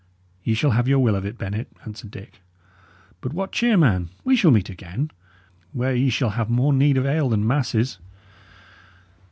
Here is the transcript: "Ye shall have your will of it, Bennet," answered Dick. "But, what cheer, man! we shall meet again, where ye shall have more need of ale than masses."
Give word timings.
"Ye 0.43 0.55
shall 0.55 0.71
have 0.71 0.87
your 0.87 0.97
will 0.97 1.15
of 1.15 1.27
it, 1.27 1.37
Bennet," 1.37 1.67
answered 1.85 2.09
Dick. 2.09 2.41
"But, 3.21 3.33
what 3.35 3.51
cheer, 3.51 3.77
man! 3.77 4.09
we 4.23 4.35
shall 4.35 4.49
meet 4.49 4.67
again, 4.67 5.11
where 5.73 5.93
ye 5.93 6.09
shall 6.09 6.31
have 6.31 6.49
more 6.49 6.73
need 6.73 6.97
of 6.97 7.05
ale 7.05 7.29
than 7.29 7.45
masses." 7.45 7.99